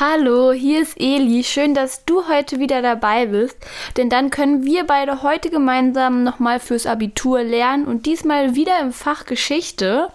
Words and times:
Hallo, 0.00 0.52
hier 0.52 0.80
ist 0.80 0.98
Eli. 0.98 1.44
Schön, 1.44 1.74
dass 1.74 2.06
du 2.06 2.26
heute 2.26 2.58
wieder 2.58 2.80
dabei 2.80 3.26
bist, 3.26 3.58
denn 3.98 4.08
dann 4.08 4.30
können 4.30 4.64
wir 4.64 4.86
beide 4.86 5.22
heute 5.22 5.50
gemeinsam 5.50 6.24
nochmal 6.24 6.58
fürs 6.58 6.86
Abitur 6.86 7.42
lernen 7.42 7.84
und 7.84 8.06
diesmal 8.06 8.54
wieder 8.54 8.80
im 8.80 8.94
Fach 8.94 9.26
Geschichte. 9.26 10.08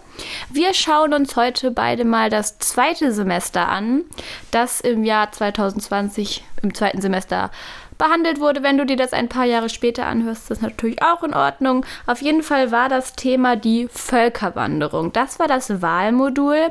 Wir 0.50 0.74
schauen 0.74 1.14
uns 1.14 1.36
heute 1.36 1.70
beide 1.70 2.04
mal 2.04 2.30
das 2.30 2.58
zweite 2.58 3.12
Semester 3.12 3.68
an, 3.68 4.02
das 4.50 4.80
im 4.80 5.04
Jahr 5.04 5.30
2020 5.30 6.42
im 6.62 6.74
zweiten 6.74 7.00
Semester 7.00 7.52
behandelt 7.98 8.40
wurde. 8.40 8.62
Wenn 8.62 8.78
du 8.78 8.86
dir 8.86 8.96
das 8.96 9.12
ein 9.12 9.28
paar 9.28 9.44
Jahre 9.44 9.68
später 9.68 10.06
anhörst, 10.06 10.42
ist 10.42 10.50
das 10.50 10.60
natürlich 10.60 11.02
auch 11.02 11.22
in 11.22 11.34
Ordnung. 11.34 11.84
Auf 12.06 12.22
jeden 12.22 12.42
Fall 12.42 12.72
war 12.72 12.88
das 12.88 13.14
Thema 13.14 13.56
die 13.56 13.88
Völkerwanderung. 13.88 15.12
Das 15.12 15.38
war 15.38 15.48
das 15.48 15.82
Wahlmodul. 15.82 16.70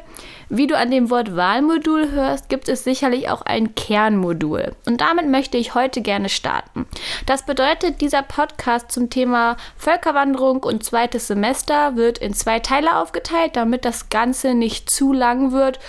Wie 0.49 0.67
du 0.67 0.77
an 0.77 0.91
dem 0.91 1.09
Wort 1.09 1.35
Wahlmodul 1.35 2.11
hörst, 2.11 2.49
gibt 2.49 2.69
es 2.69 2.83
sicherlich 2.83 3.29
auch 3.29 3.41
ein 3.41 3.75
Kernmodul. 3.75 4.73
Und 4.85 5.01
damit 5.01 5.27
möchte 5.27 5.57
ich 5.57 5.73
heute 5.73 6.01
gerne 6.01 6.29
starten. 6.29 6.85
Das 7.25 7.45
bedeutet, 7.45 8.01
dieser 8.01 8.21
Podcast 8.21 8.91
zum 8.91 9.09
Thema 9.09 9.57
Völkerwanderung 9.77 10.63
und 10.63 10.83
zweites 10.83 11.27
Semester 11.27 11.95
wird 11.95 12.19
in 12.19 12.33
zwei 12.33 12.59
Teile 12.59 12.97
aufgeteilt, 12.97 13.55
damit 13.55 13.85
das 13.85 14.09
Ganze 14.09 14.53
nicht 14.53 14.89
zu 14.89 15.13
lang 15.13 15.51
wird 15.51 15.79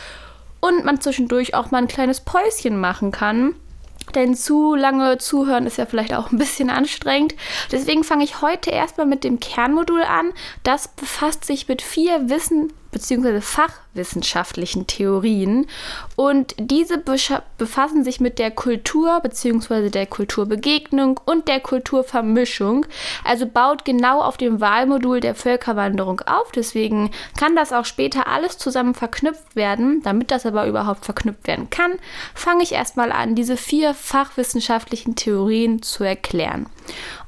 und 0.61 0.85
man 0.85 1.01
zwischendurch 1.01 1.55
auch 1.55 1.71
mal 1.71 1.79
ein 1.79 1.89
kleines 1.89 2.21
Päuschen 2.21 2.79
machen 2.79 3.11
kann 3.13 3.55
denn 4.15 4.35
zu 4.35 4.75
lange 4.75 5.19
zuhören 5.19 5.67
ist 5.67 5.79
ja 5.79 5.87
vielleicht 5.87 6.15
auch 6.15 6.31
ein 6.31 6.39
bisschen 6.39 6.71
anstrengend. 6.71 7.35
Deswegen 7.73 8.05
fange 8.05 8.25
ich 8.25 8.43
heute 8.43 8.71
erstmal 8.71 9.07
mit 9.07 9.25
dem 9.25 9.41
Kernmodul 9.41 10.03
an. 10.03 10.33
Das 10.63 10.89
befasst 10.89 11.45
sich 11.45 11.69
mit 11.69 11.83
vier 11.83 12.29
Wissen 12.29 12.73
bzw. 12.97 13.41
fachwissenschaftlichen 13.43 14.87
Theorien 14.87 15.67
und 16.17 16.55
diese 16.59 16.97
befassen 17.59 18.05
sich 18.05 18.21
mit 18.21 18.39
der 18.39 18.51
Kultur 18.51 19.21
bzw. 19.21 19.91
der 19.91 20.07
Kulturbegegnung 20.07 21.21
und 21.25 21.47
der 21.49 21.61
Kulturvermischung, 21.61 22.87
also 23.23 23.47
baut 23.47 23.85
genau 23.85 24.21
auf 24.21 24.39
dem 24.39 24.61
Wahlmodul 24.61 25.21
der 25.21 25.35
Völkerwanderung 25.35 26.23
auf, 26.23 26.53
deswegen 26.53 27.11
kann 27.39 27.55
das 27.55 27.73
auch 27.73 27.85
später 27.85 28.27
alles 28.29 28.57
zusammen 28.57 28.95
verknüpft 28.95 29.57
werden. 29.57 30.01
Damit 30.03 30.31
das 30.31 30.47
aber 30.47 30.67
überhaupt 30.67 31.05
verknüpft 31.05 31.47
werden 31.47 31.69
kann, 31.69 31.93
fange 32.35 32.63
ich 32.63 32.73
erstmal 32.73 33.13
an, 33.13 33.35
diese 33.35 33.57
vier 33.57 33.93
fachwissenschaftlichen 33.93 35.17
Theorien 35.17 35.83
zu 35.83 36.03
erklären. 36.05 36.67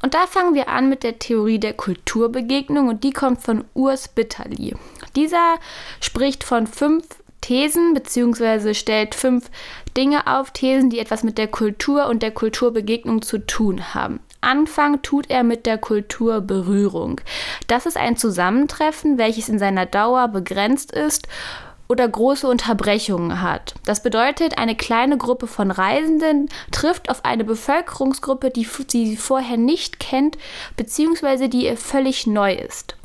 Und 0.01 0.15
da 0.15 0.27
fangen 0.27 0.55
wir 0.55 0.69
an 0.69 0.89
mit 0.89 1.03
der 1.03 1.19
Theorie 1.19 1.59
der 1.59 1.75
Kulturbegegnung 1.75 2.89
und 2.89 3.05
die 3.05 3.11
kommt 3.11 3.43
von 3.43 3.65
Urs 3.75 4.09
Bitterli. 4.09 4.75
Dieser 5.19 5.57
spricht 6.01 6.45
von 6.45 6.69
fünf 6.69 7.05
Thesen 7.41 7.93
bzw. 7.93 8.73
stellt 8.73 9.17
fünf 9.17 9.51
Dinge 9.97 10.29
auf, 10.29 10.53
Thesen, 10.53 10.91
die 10.91 11.01
etwas 11.01 11.25
mit 11.25 11.39
der 11.39 11.49
Kultur 11.49 12.07
und 12.07 12.23
der 12.23 12.31
Kulturbegegnung 12.31 13.21
zu 13.23 13.39
tun 13.39 13.95
haben. 13.95 14.21
Anfang 14.41 15.03
tut 15.03 15.29
er 15.29 15.43
mit 15.43 15.67
der 15.67 15.77
Kulturberührung. 15.77 17.21
Das 17.67 17.85
ist 17.85 17.97
ein 17.97 18.17
Zusammentreffen, 18.17 19.19
welches 19.19 19.49
in 19.49 19.59
seiner 19.59 19.87
Dauer 19.87 20.29
begrenzt 20.29 20.93
ist 20.93 21.27
oder 21.89 22.07
große 22.07 22.47
Unterbrechungen 22.47 23.43
hat. 23.43 23.75
Das 23.87 24.05
bedeutet, 24.05 24.57
eine 24.57 24.77
kleine 24.77 25.19
Gruppe 25.19 25.49
von 25.49 25.73
Reisenden 25.73 26.49
trifft 26.71 27.11
auf 27.11 27.25
eine 27.25 27.43
Bevölkerungsgruppe, 27.43 28.51
die 28.51 28.69
sie 28.89 29.17
vorher 29.17 29.57
nicht 29.57 29.99
kennt, 29.99 30.39
beziehungsweise 30.77 31.49
die 31.49 31.65
ihr 31.65 31.77
völlig 31.77 32.29
neu 32.29 32.55
ist. 32.55 32.98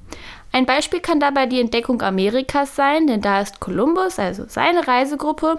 Ein 0.53 0.67
Beispiel 0.67 0.99
kann 0.99 1.19
dabei 1.19 1.47
die 1.47 1.59
Entdeckung 1.59 2.01
Amerikas 2.03 2.75
sein, 2.75 3.07
denn 3.07 3.21
da 3.21 3.41
ist 3.41 3.59
Kolumbus, 3.59 4.19
also 4.19 4.45
seine 4.47 4.87
Reisegruppe, 4.87 5.57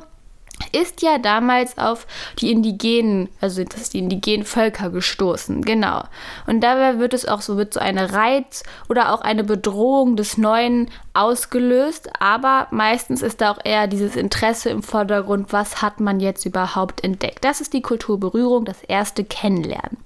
ist 0.71 1.03
ja 1.03 1.19
damals 1.19 1.79
auf 1.79 2.07
die 2.39 2.53
indigenen, 2.53 3.29
also 3.41 3.65
das 3.65 3.91
die 3.91 3.99
indigenen 3.99 4.47
Völker 4.47 4.91
gestoßen, 4.91 5.63
genau. 5.63 6.05
Und 6.47 6.61
dabei 6.61 7.01
wird 7.01 7.13
es 7.13 7.27
auch 7.27 7.41
so, 7.41 7.57
wird 7.57 7.75
so 7.75 7.81
eine 7.81 8.13
Reiz 8.13 8.63
oder 8.89 9.13
auch 9.13 9.23
eine 9.23 9.43
Bedrohung 9.43 10.15
des 10.15 10.39
Neuen 10.39 10.93
ausgelöst, 11.13 12.09
aber 12.21 12.69
meistens 12.71 13.21
ist 13.21 13.41
da 13.41 13.51
auch 13.51 13.59
eher 13.65 13.89
dieses 13.89 14.15
Interesse 14.15 14.71
im 14.71 14.85
Vordergrund, 14.85 15.53
was 15.53 15.83
hat 15.83 15.99
man 15.99 16.21
jetzt 16.21 16.47
überhaupt 16.47 17.03
entdeckt. 17.03 17.45
Das 17.45 17.61
ist 17.61 17.73
die 17.73 17.83
Kulturberührung, 17.83 18.65
das 18.65 18.81
erste 18.85 19.25
Kennenlernen. 19.25 19.99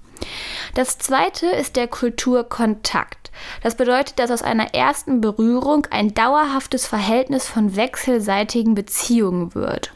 Das 0.73 0.97
zweite 0.97 1.45
ist 1.45 1.75
der 1.75 1.87
Kulturkontakt. 1.87 3.28
Das 3.61 3.75
bedeutet, 3.75 4.19
dass 4.19 4.31
aus 4.31 4.41
einer 4.41 4.73
ersten 4.73 5.21
Berührung 5.21 5.87
ein 5.91 6.13
dauerhaftes 6.13 6.85
Verhältnis 6.87 7.47
von 7.47 7.75
wechselseitigen 7.75 8.75
Beziehungen 8.75 9.55
wird. 9.55 9.91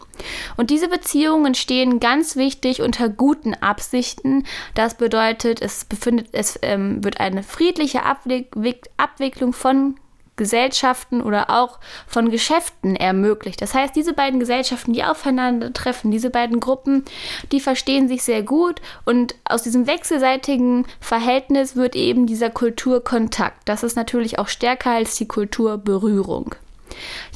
Und 0.58 0.70
diese 0.70 0.88
Beziehungen 0.88 1.56
stehen 1.56 2.00
ganz 2.00 2.36
wichtig 2.36 2.81
unter 2.81 3.09
guten 3.09 3.54
Absichten. 3.56 4.46
Das 4.76 4.96
bedeutet, 4.96 5.62
es, 5.62 5.86
befindet, 5.86 6.28
es 6.31 6.59
ähm, 6.62 7.04
wird 7.04 7.20
eine 7.20 7.44
friedliche 7.44 8.04
Abwicklung 8.04 9.54
von 9.54 9.96
Gesellschaften 10.35 11.21
oder 11.21 11.49
auch 11.49 11.79
von 12.07 12.31
Geschäften 12.31 12.95
ermöglicht. 12.95 13.61
Das 13.61 13.73
heißt, 13.73 13.95
diese 13.95 14.13
beiden 14.13 14.39
Gesellschaften, 14.39 14.94
die 14.94 15.03
aufeinandertreffen, 15.03 16.11
diese 16.11 16.29
beiden 16.29 16.59
Gruppen, 16.59 17.05
die 17.51 17.59
verstehen 17.59 18.07
sich 18.07 18.23
sehr 18.23 18.44
gut 18.44 18.81
und 19.05 19.35
aus 19.45 19.63
diesem 19.63 19.88
wechselseitigen 19.88 20.85
Verhältnis 20.99 21.75
wird 21.75 21.95
eben 21.95 22.25
dieser 22.25 22.49
Kulturkontakt. 22.49 23.61
Das 23.66 23.83
ist 23.83 23.95
natürlich 23.95 24.39
auch 24.39 24.47
stärker 24.47 24.91
als 24.91 25.16
die 25.16 25.27
Kulturberührung. 25.27 26.55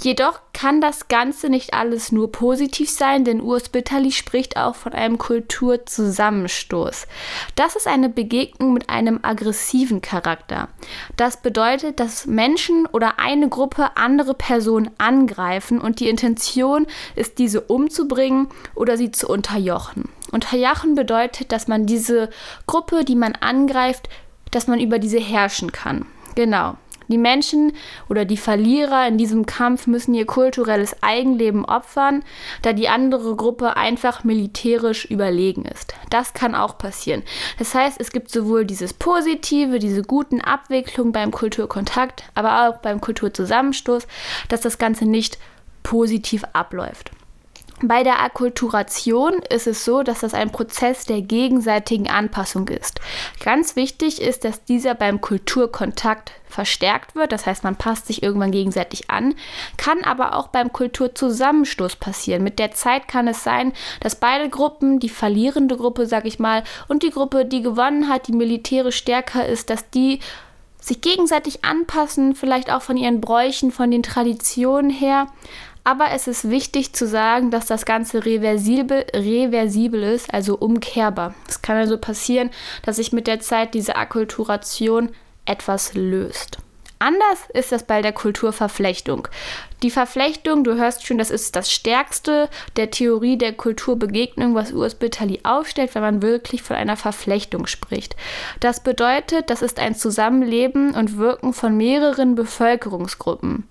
Jedoch 0.01 0.40
kann 0.53 0.81
das 0.81 1.07
Ganze 1.07 1.50
nicht 1.50 1.73
alles 1.73 2.12
nur 2.12 2.31
positiv 2.31 2.90
sein, 2.90 3.23
denn 3.23 3.41
Urs 3.41 3.69
Bitterli 3.69 4.12
spricht 4.12 4.57
auch 4.57 4.75
von 4.75 4.94
einem 4.94 5.18
Kulturzusammenstoß. 5.18 7.07
Das 7.56 7.75
ist 7.75 7.88
eine 7.88 8.09
Begegnung 8.09 8.73
mit 8.73 8.90
einem 8.90 9.19
aggressiven 9.22 10.01
Charakter. 10.01 10.69
Das 11.16 11.41
bedeutet, 11.41 12.00
dass 12.00 12.25
Menschen 12.25 12.85
oder 12.88 13.19
eine 13.19 13.50
Gruppe 13.50 13.97
andere 13.97 14.34
Personen 14.34 14.90
angreifen 14.97 15.79
und 15.79 16.00
die 16.00 16.09
Intention 16.09 16.88
ist, 17.16 17.38
diese 17.38 17.62
umzubringen 17.62 18.47
oder 18.75 18.97
sie 18.97 19.12
zu 19.12 19.28
unterjochen. 19.28 20.09
Unterjochen 20.31 20.95
bedeutet, 20.95 21.51
dass 21.51 21.68
man 21.68 21.85
diese 21.85 22.29
Gruppe, 22.66 23.06
die 23.06 23.16
man 23.16 23.34
angreift, 23.34 24.09
dass 24.51 24.68
man 24.68 24.79
über 24.79 25.00
diese 25.00 25.19
herrschen 25.19 25.72
kann. 25.72 26.06
Genau. 26.35 26.78
Die 27.07 27.18
Menschen 27.18 27.73
oder 28.09 28.25
die 28.25 28.38
Verlierer 28.38 29.07
in 29.07 29.18
diesem 29.18 29.45
Kampf 29.45 29.88
müssen 29.88 30.13
ihr 30.13 30.25
kulturelles 30.25 30.95
Eigenleben 31.01 31.66
opfern, 31.66 32.23
da 32.62 32.73
die 32.73 32.90
andere 32.90 33.35
Gruppe 33.35 33.78
einfach 33.78 34.23
militärisch 34.23 35.06
überlegen 35.06 35.66
ist. 35.66 35.94
Das 36.09 36.34
kann 36.34 36.56
auch 36.56 36.78
passieren. 36.78 37.23
Das 37.59 37.73
heißt, 37.73 38.00
es 38.00 38.12
gibt 38.12 38.31
sowohl 38.31 38.66
dieses 38.66 38.94
Positive, 38.94 39.79
diese 39.79 40.01
guten 40.01 40.41
Abwicklungen 40.41 41.12
beim 41.12 41.31
Kulturkontakt, 41.31 42.23
aber 42.35 42.68
auch 42.68 42.78
beim 42.78 43.01
Kulturzusammenstoß, 43.01 44.07
dass 44.50 44.62
das 44.62 44.78
Ganze 44.78 45.06
nicht 45.06 45.38
positiv 45.84 46.44
abläuft. 46.53 47.12
Bei 47.83 48.03
der 48.03 48.23
Akkulturation 48.23 49.33
ist 49.51 49.67
es 49.67 49.85
so, 49.85 50.01
dass 50.01 50.21
das 50.21 50.33
ein 50.33 50.51
Prozess 50.51 51.05
der 51.05 51.21
gegenseitigen 51.21 52.09
Anpassung 52.09 52.67
ist. 52.69 52.99
Ganz 53.43 53.75
wichtig 53.75 54.19
ist, 54.19 54.45
dass 54.45 54.63
dieser 54.63 54.95
beim 54.95 55.21
Kulturkontakt 55.21 56.31
verstärkt 56.49 57.13
wird, 57.13 57.31
das 57.31 57.45
heißt 57.45 57.63
man 57.63 57.75
passt 57.75 58.07
sich 58.07 58.23
irgendwann 58.23 58.49
gegenseitig 58.51 59.11
an, 59.11 59.35
kann 59.77 60.03
aber 60.03 60.33
auch 60.33 60.47
beim 60.47 60.73
Kulturzusammenstoß 60.73 61.97
passieren. 61.97 62.41
Mit 62.41 62.57
der 62.57 62.71
Zeit 62.71 63.07
kann 63.07 63.27
es 63.27 63.43
sein, 63.43 63.73
dass 63.99 64.15
beide 64.15 64.49
Gruppen, 64.49 64.99
die 64.99 65.09
verlierende 65.09 65.77
Gruppe, 65.77 66.07
sag 66.07 66.25
ich 66.25 66.39
mal, 66.39 66.63
und 66.88 67.03
die 67.03 67.11
Gruppe, 67.11 67.45
die 67.45 67.61
gewonnen 67.61 68.09
hat, 68.09 68.27
die 68.27 68.33
militärisch 68.33 68.97
stärker 68.97 69.45
ist, 69.45 69.69
dass 69.69 69.88
die 69.91 70.19
sich 70.79 71.01
gegenseitig 71.01 71.63
anpassen, 71.63 72.33
vielleicht 72.33 72.71
auch 72.71 72.81
von 72.81 72.97
ihren 72.97 73.21
Bräuchen, 73.21 73.71
von 73.71 73.91
den 73.91 74.03
Traditionen 74.03 74.89
her. 74.89 75.27
Aber 75.87 76.11
es 76.11 76.27
ist 76.27 76.49
wichtig 76.49 76.91
zu 76.91 77.07
sagen, 77.07 77.49
dass 77.49 77.65
das 77.65 77.85
Ganze 77.85 78.25
reversibel, 78.25 79.05
reversibel 79.13 80.03
ist, 80.03 80.33
also 80.33 80.57
umkehrbar. 80.57 81.33
Es 81.47 81.62
kann 81.62 81.77
also 81.77 81.97
passieren, 81.97 82.50
dass 82.83 82.97
sich 82.97 83.13
mit 83.13 83.25
der 83.25 83.39
Zeit 83.39 83.73
diese 83.73 83.95
Akkulturation 83.95 85.12
etwas 85.45 85.94
löst. 85.94 86.57
Anders 87.00 87.39
ist 87.53 87.71
das 87.71 87.83
bei 87.83 88.01
der 88.01 88.12
Kulturverflechtung. 88.12 89.29
Die 89.81 89.89
Verflechtung, 89.89 90.65
du 90.65 90.75
hörst 90.75 91.07
schon, 91.07 91.19
das 91.19 91.31
ist 91.31 91.56
das 91.56 91.71
Stärkste 91.71 92.50
der 92.75 92.91
Theorie 92.91 93.38
der 93.38 93.53
Kulturbegegnung, 93.53 94.56
was 94.56 94.73
Urs 94.73 94.95
Bitterli 94.95 95.39
aufstellt, 95.44 95.95
wenn 95.95 96.01
man 96.01 96.21
wirklich 96.21 96.63
von 96.63 96.75
einer 96.75 96.97
Verflechtung 96.97 97.65
spricht. 97.65 98.17
Das 98.59 98.83
bedeutet, 98.83 99.50
das 99.50 99.62
ist 99.62 99.79
ein 99.79 99.95
Zusammenleben 99.95 100.95
und 100.95 101.17
Wirken 101.17 101.53
von 101.53 101.77
mehreren 101.77 102.35
Bevölkerungsgruppen. 102.35 103.63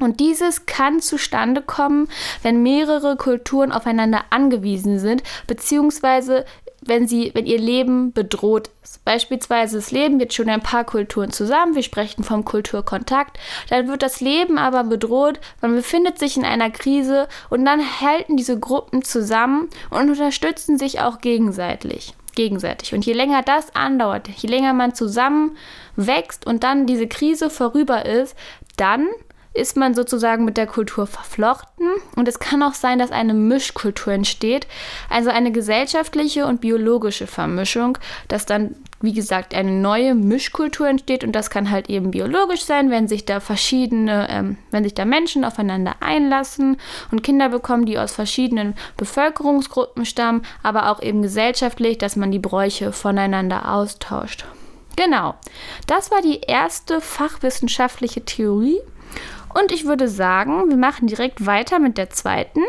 Und 0.00 0.20
dieses 0.20 0.66
kann 0.66 1.00
zustande 1.00 1.62
kommen, 1.62 2.08
wenn 2.42 2.62
mehrere 2.62 3.16
Kulturen 3.16 3.72
aufeinander 3.72 4.24
angewiesen 4.30 4.98
sind, 4.98 5.22
beziehungsweise 5.46 6.44
wenn 6.80 7.06
sie, 7.06 7.32
wenn 7.34 7.46
ihr 7.46 7.58
Leben 7.58 8.12
bedroht 8.12 8.70
ist. 8.82 9.04
Beispielsweise 9.04 9.76
das 9.76 9.90
Leben 9.90 10.20
wird 10.20 10.32
schon 10.32 10.46
in 10.46 10.54
ein 10.54 10.62
paar 10.62 10.84
Kulturen 10.84 11.30
zusammen, 11.30 11.74
wir 11.74 11.82
sprechen 11.82 12.24
vom 12.24 12.44
Kulturkontakt, 12.44 13.38
dann 13.68 13.88
wird 13.88 14.02
das 14.02 14.20
Leben 14.20 14.58
aber 14.58 14.84
bedroht, 14.84 15.40
man 15.60 15.74
befindet 15.74 16.18
sich 16.18 16.36
in 16.36 16.44
einer 16.44 16.70
Krise 16.70 17.28
und 17.50 17.64
dann 17.64 18.00
halten 18.00 18.36
diese 18.36 18.58
Gruppen 18.58 19.02
zusammen 19.02 19.68
und 19.90 20.10
unterstützen 20.10 20.78
sich 20.78 21.00
auch 21.00 21.20
gegenseitig. 21.20 22.14
Gegenseitig. 22.34 22.94
Und 22.94 23.04
je 23.04 23.14
länger 23.14 23.42
das 23.42 23.74
andauert, 23.74 24.28
je 24.28 24.48
länger 24.48 24.72
man 24.72 24.94
zusammen 24.94 25.56
wächst 25.96 26.46
und 26.46 26.62
dann 26.62 26.86
diese 26.86 27.08
Krise 27.08 27.50
vorüber 27.50 28.06
ist, 28.06 28.36
dann 28.76 29.08
ist 29.58 29.76
man 29.76 29.94
sozusagen 29.94 30.44
mit 30.44 30.56
der 30.56 30.66
Kultur 30.66 31.06
verflochten 31.06 31.88
und 32.16 32.28
es 32.28 32.38
kann 32.38 32.62
auch 32.62 32.74
sein, 32.74 32.98
dass 32.98 33.10
eine 33.10 33.34
Mischkultur 33.34 34.12
entsteht, 34.12 34.66
also 35.10 35.30
eine 35.30 35.52
gesellschaftliche 35.52 36.46
und 36.46 36.60
biologische 36.60 37.26
Vermischung, 37.26 37.98
dass 38.28 38.46
dann, 38.46 38.74
wie 39.00 39.12
gesagt, 39.12 39.54
eine 39.54 39.72
neue 39.72 40.14
Mischkultur 40.14 40.88
entsteht 40.88 41.24
und 41.24 41.32
das 41.32 41.50
kann 41.50 41.70
halt 41.70 41.90
eben 41.90 42.10
biologisch 42.10 42.64
sein, 42.64 42.90
wenn 42.90 43.08
sich 43.08 43.26
da 43.26 43.40
verschiedene, 43.40 44.28
ähm, 44.30 44.58
wenn 44.70 44.84
sich 44.84 44.94
da 44.94 45.04
Menschen 45.04 45.44
aufeinander 45.44 45.96
einlassen 46.00 46.78
und 47.10 47.22
Kinder 47.22 47.48
bekommen, 47.48 47.86
die 47.86 47.98
aus 47.98 48.12
verschiedenen 48.12 48.74
Bevölkerungsgruppen 48.96 50.04
stammen, 50.04 50.42
aber 50.62 50.90
auch 50.90 51.02
eben 51.02 51.22
gesellschaftlich, 51.22 51.98
dass 51.98 52.16
man 52.16 52.30
die 52.30 52.38
Bräuche 52.38 52.92
voneinander 52.92 53.72
austauscht. 53.72 54.44
Genau, 54.98 55.36
das 55.86 56.10
war 56.10 56.22
die 56.22 56.40
erste 56.40 57.00
fachwissenschaftliche 57.00 58.24
Theorie. 58.24 58.80
Und 59.54 59.72
ich 59.72 59.84
würde 59.84 60.08
sagen, 60.08 60.68
wir 60.68 60.76
machen 60.76 61.06
direkt 61.06 61.46
weiter 61.46 61.78
mit 61.78 61.98
der 61.98 62.10
zweiten. 62.10 62.60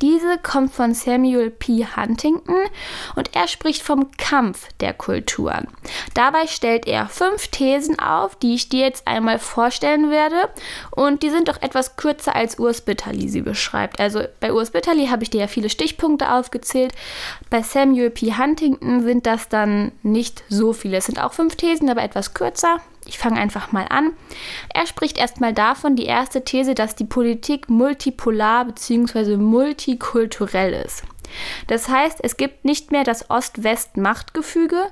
Diese 0.00 0.38
kommt 0.38 0.72
von 0.72 0.94
Samuel 0.94 1.50
P. 1.50 1.84
Huntington 1.84 2.56
und 3.16 3.34
er 3.34 3.48
spricht 3.48 3.82
vom 3.82 4.10
Kampf 4.16 4.68
der 4.80 4.94
Kulturen. 4.94 5.66
Dabei 6.14 6.46
stellt 6.46 6.86
er 6.86 7.08
fünf 7.08 7.48
Thesen 7.48 7.98
auf, 7.98 8.36
die 8.36 8.54
ich 8.54 8.68
dir 8.68 8.86
jetzt 8.86 9.06
einmal 9.06 9.38
vorstellen 9.38 10.10
werde 10.10 10.48
und 10.90 11.22
die 11.22 11.30
sind 11.30 11.48
doch 11.48 11.60
etwas 11.60 11.96
kürzer 11.96 12.36
als 12.36 12.58
Urs 12.58 12.80
Bitterli 12.82 13.28
sie 13.28 13.42
beschreibt. 13.42 13.98
Also 13.98 14.22
bei 14.40 14.52
Urs 14.52 14.70
Bitterli 14.70 15.08
habe 15.08 15.24
ich 15.24 15.30
dir 15.30 15.40
ja 15.40 15.46
viele 15.48 15.70
Stichpunkte 15.70 16.30
aufgezählt. 16.32 16.92
Bei 17.50 17.62
Samuel 17.62 18.10
P. 18.10 18.34
Huntington 18.36 19.02
sind 19.02 19.26
das 19.26 19.48
dann 19.48 19.92
nicht 20.02 20.44
so 20.48 20.72
viele. 20.72 20.98
Es 20.98 21.06
sind 21.06 21.20
auch 21.20 21.32
fünf 21.32 21.56
Thesen, 21.56 21.88
aber 21.90 22.02
etwas 22.02 22.34
kürzer. 22.34 22.80
Ich 23.08 23.18
fange 23.18 23.40
einfach 23.40 23.72
mal 23.72 23.86
an. 23.88 24.12
Er 24.74 24.86
spricht 24.86 25.16
erstmal 25.16 25.54
davon, 25.54 25.96
die 25.96 26.04
erste 26.04 26.44
These, 26.44 26.74
dass 26.74 26.94
die 26.94 27.06
Politik 27.06 27.70
multipolar 27.70 28.66
bzw. 28.66 29.38
multikulturell 29.38 30.74
ist. 30.74 31.04
Das 31.66 31.88
heißt, 31.88 32.18
es 32.22 32.36
gibt 32.36 32.66
nicht 32.66 32.90
mehr 32.92 33.04
das 33.04 33.30
Ost-West-Machtgefüge. 33.30 34.84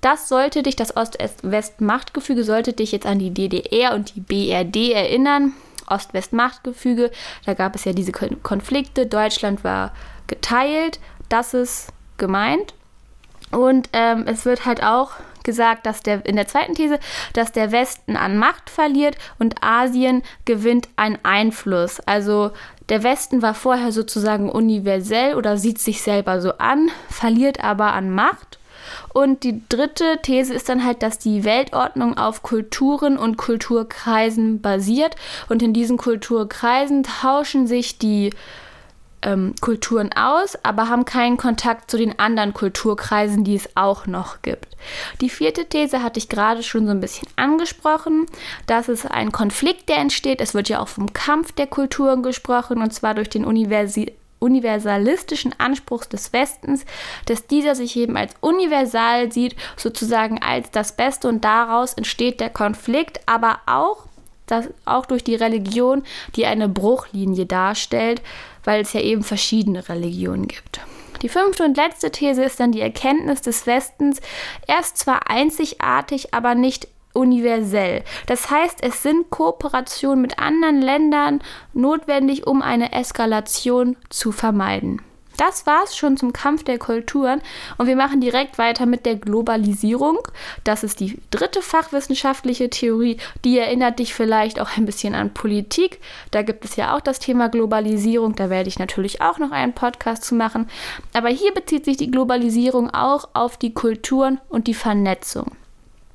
Das 0.00 0.28
sollte 0.28 0.64
dich, 0.64 0.74
das 0.74 0.96
Ost-West-Machtgefüge 0.96 2.42
sollte 2.42 2.72
dich 2.72 2.90
jetzt 2.90 3.06
an 3.06 3.20
die 3.20 3.32
DDR 3.32 3.94
und 3.94 4.16
die 4.16 4.20
BRD 4.20 4.92
erinnern. 4.92 5.52
Ost-West-Machtgefüge, 5.86 7.12
da 7.46 7.54
gab 7.54 7.76
es 7.76 7.84
ja 7.84 7.92
diese 7.92 8.12
Konflikte. 8.12 9.06
Deutschland 9.06 9.62
war 9.62 9.92
geteilt. 10.26 10.98
Das 11.28 11.54
ist 11.54 11.92
gemeint. 12.18 12.74
Und 13.52 13.88
ähm, 13.92 14.24
es 14.26 14.44
wird 14.44 14.66
halt 14.66 14.82
auch 14.82 15.12
gesagt, 15.44 15.86
dass 15.86 16.02
der 16.02 16.24
in 16.26 16.36
der 16.36 16.46
zweiten 16.46 16.74
These, 16.74 16.98
dass 17.32 17.52
der 17.52 17.72
Westen 17.72 18.16
an 18.16 18.38
Macht 18.38 18.70
verliert 18.70 19.16
und 19.38 19.62
Asien 19.62 20.22
gewinnt 20.44 20.88
an 20.96 21.18
Einfluss. 21.22 22.00
Also 22.00 22.50
der 22.88 23.02
Westen 23.02 23.42
war 23.42 23.54
vorher 23.54 23.92
sozusagen 23.92 24.50
universell 24.50 25.34
oder 25.34 25.56
sieht 25.56 25.78
sich 25.78 26.02
selber 26.02 26.40
so 26.40 26.52
an, 26.58 26.90
verliert 27.08 27.62
aber 27.62 27.92
an 27.92 28.10
Macht. 28.10 28.58
Und 29.12 29.44
die 29.44 29.62
dritte 29.68 30.18
These 30.22 30.54
ist 30.54 30.68
dann 30.68 30.84
halt, 30.84 31.02
dass 31.02 31.18
die 31.18 31.44
Weltordnung 31.44 32.16
auf 32.18 32.42
Kulturen 32.42 33.16
und 33.16 33.36
Kulturkreisen 33.36 34.60
basiert. 34.60 35.16
Und 35.48 35.62
in 35.62 35.72
diesen 35.72 35.98
Kulturkreisen 35.98 37.02
tauschen 37.04 37.66
sich 37.66 37.98
die 37.98 38.30
ähm, 39.22 39.54
Kulturen 39.60 40.12
aus, 40.12 40.58
aber 40.64 40.88
haben 40.88 41.04
keinen 41.04 41.36
Kontakt 41.36 41.90
zu 41.90 41.96
den 41.96 42.18
anderen 42.18 42.54
Kulturkreisen, 42.54 43.44
die 43.44 43.54
es 43.54 43.68
auch 43.76 44.06
noch 44.06 44.42
gibt. 44.42 44.76
Die 45.20 45.30
vierte 45.30 45.66
These 45.66 46.02
hatte 46.02 46.18
ich 46.18 46.28
gerade 46.28 46.62
schon 46.62 46.86
so 46.86 46.90
ein 46.90 47.00
bisschen 47.00 47.28
angesprochen. 47.36 48.26
Das 48.66 48.88
ist 48.88 49.10
ein 49.10 49.32
Konflikt, 49.32 49.88
der 49.88 49.98
entsteht. 49.98 50.40
Es 50.40 50.54
wird 50.54 50.68
ja 50.68 50.80
auch 50.80 50.88
vom 50.88 51.12
Kampf 51.12 51.52
der 51.52 51.66
Kulturen 51.66 52.22
gesprochen, 52.22 52.82
und 52.82 52.92
zwar 52.92 53.14
durch 53.14 53.30
den 53.30 53.44
Universi 53.44 54.12
universalistischen 54.42 55.54
Anspruch 55.58 56.04
des 56.04 56.32
Westens, 56.32 56.84
dass 57.26 57.46
dieser 57.46 57.76
sich 57.76 57.96
eben 57.96 58.16
als 58.16 58.34
universal 58.40 59.30
sieht, 59.30 59.54
sozusagen 59.76 60.42
als 60.42 60.72
das 60.72 60.96
Beste 60.96 61.28
und 61.28 61.44
daraus 61.44 61.94
entsteht 61.94 62.40
der 62.40 62.50
Konflikt, 62.50 63.20
aber 63.26 63.60
auch, 63.66 64.06
dass, 64.46 64.68
auch 64.84 65.06
durch 65.06 65.22
die 65.22 65.36
Religion, 65.36 66.02
die 66.34 66.46
eine 66.46 66.68
Bruchlinie 66.68 67.46
darstellt, 67.46 68.20
weil 68.64 68.82
es 68.82 68.92
ja 68.92 69.00
eben 69.00 69.22
verschiedene 69.22 69.88
Religionen 69.88 70.48
gibt. 70.48 70.80
Die 71.22 71.28
fünfte 71.28 71.64
und 71.64 71.76
letzte 71.76 72.10
These 72.10 72.42
ist 72.42 72.58
dann 72.58 72.72
die 72.72 72.80
Erkenntnis 72.80 73.42
des 73.42 73.66
Westens. 73.66 74.20
Er 74.66 74.80
ist 74.80 74.98
zwar 74.98 75.30
einzigartig, 75.30 76.34
aber 76.34 76.54
nicht 76.54 76.88
universell. 77.14 78.02
Das 78.26 78.50
heißt, 78.50 78.82
es 78.82 79.02
sind 79.02 79.30
Kooperationen 79.30 80.22
mit 80.22 80.38
anderen 80.38 80.80
Ländern 80.80 81.40
notwendig, 81.74 82.46
um 82.46 82.62
eine 82.62 82.92
Eskalation 82.92 83.96
zu 84.08 84.32
vermeiden. 84.32 85.02
Das 85.44 85.66
war's 85.66 85.96
schon 85.96 86.16
zum 86.16 86.32
Kampf 86.32 86.62
der 86.62 86.78
Kulturen 86.78 87.42
und 87.76 87.88
wir 87.88 87.96
machen 87.96 88.20
direkt 88.20 88.58
weiter 88.58 88.86
mit 88.86 89.04
der 89.04 89.16
Globalisierung. 89.16 90.18
Das 90.62 90.84
ist 90.84 91.00
die 91.00 91.18
dritte 91.32 91.62
fachwissenschaftliche 91.62 92.70
Theorie, 92.70 93.16
die 93.44 93.58
erinnert 93.58 93.98
dich 93.98 94.14
vielleicht 94.14 94.60
auch 94.60 94.76
ein 94.76 94.86
bisschen 94.86 95.16
an 95.16 95.34
Politik. 95.34 95.98
Da 96.30 96.42
gibt 96.42 96.64
es 96.64 96.76
ja 96.76 96.94
auch 96.94 97.00
das 97.00 97.18
Thema 97.18 97.48
Globalisierung, 97.48 98.36
da 98.36 98.50
werde 98.50 98.68
ich 98.68 98.78
natürlich 98.78 99.20
auch 99.20 99.40
noch 99.40 99.50
einen 99.50 99.72
Podcast 99.72 100.22
zu 100.22 100.36
machen. 100.36 100.70
Aber 101.12 101.30
hier 101.30 101.52
bezieht 101.52 101.86
sich 101.86 101.96
die 101.96 102.12
Globalisierung 102.12 102.90
auch 102.90 103.30
auf 103.32 103.56
die 103.56 103.74
Kulturen 103.74 104.40
und 104.48 104.68
die 104.68 104.74
Vernetzung. 104.74 105.56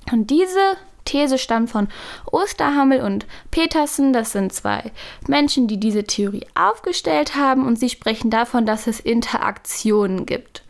Und 0.09 0.29
diese 0.29 0.77
These 1.07 1.37
stammt 1.37 1.71
von 1.71 1.87
Osterhammel 2.31 3.01
und 3.01 3.25
Petersen. 3.49 4.13
Das 4.13 4.31
sind 4.31 4.53
zwei 4.53 4.91
Menschen, 5.27 5.67
die 5.67 5.79
diese 5.79 6.03
Theorie 6.03 6.45
aufgestellt 6.53 7.35
haben 7.35 7.65
und 7.65 7.79
sie 7.79 7.89
sprechen 7.89 8.29
davon, 8.29 8.65
dass 8.65 8.87
es 8.87 8.99
Interaktionen 8.99 10.25
gibt. 10.25 10.63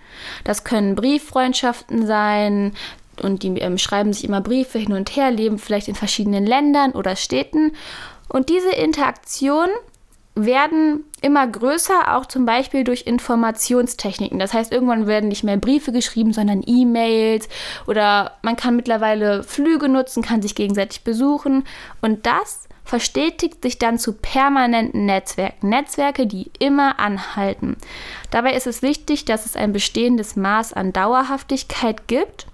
Das 0.44 0.64
können 0.64 0.96
Brieffreundschaften 0.96 2.06
sein 2.06 2.74
und 3.22 3.44
die 3.44 3.58
ähm, 3.60 3.78
schreiben 3.78 4.14
sich 4.14 4.24
immer 4.24 4.42
Briefe 4.42 4.78
hin 4.78 4.94
und 4.94 5.16
her, 5.16 5.32
leben 5.32 5.58
vielleicht 5.60 5.88
in 5.88 5.96
verschiedenen 5.96 6.46
Ländern 6.46 6.92
oder 6.92 7.16
Städten. 7.16 7.74
Und 8.30 8.50
diese 8.50 8.72
Interaktion 8.72 9.70
werden 10.36 11.04
immer 11.22 11.48
größer, 11.48 12.16
auch 12.16 12.26
zum 12.26 12.46
Beispiel 12.46 12.84
durch 12.84 13.04
Informationstechniken. 13.08 14.40
Das 14.40 14.54
heißt, 14.54 14.72
irgendwann 14.72 15.08
werden 15.08 15.30
nicht 15.30 15.44
mehr 15.44 15.58
Briefe 15.58 15.92
geschrieben, 15.92 16.34
sondern 16.34 16.64
E-Mails 16.66 17.50
oder 17.88 18.38
man 18.44 18.56
kann 18.56 18.76
mittlerweile 18.76 19.44
Flüge 19.44 19.90
nutzen, 19.90 20.24
kann 20.24 20.42
sich 20.42 20.56
gegenseitig 20.56 21.04
besuchen 21.04 21.64
und 22.02 22.26
das 22.26 22.68
verstetigt 22.84 23.64
sich 23.64 23.80
dann 23.80 24.00
zu 24.00 24.14
permanenten 24.14 25.06
Netzwerken. 25.06 25.70
Netzwerke, 25.70 26.26
die 26.26 26.50
immer 26.60 27.00
anhalten. 27.00 27.76
Dabei 28.32 28.54
ist 28.54 28.66
es 28.66 28.82
wichtig, 28.82 29.26
dass 29.26 29.46
es 29.46 29.58
ein 29.58 29.74
bestehendes 29.74 30.36
Maß 30.38 30.74
an 30.74 30.94
Dauerhaftigkeit 30.94 32.08
gibt 32.08 32.48